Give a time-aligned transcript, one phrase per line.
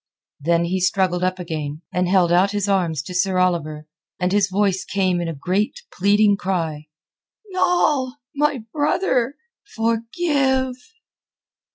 [0.39, 3.85] Then he struggled up again, and held out his arms to Sir Oliver,
[4.19, 6.87] and his voice came in a great pleading cry.
[7.51, 8.15] "Noll!
[8.35, 9.35] My brother!
[9.75, 10.73] Forgive!"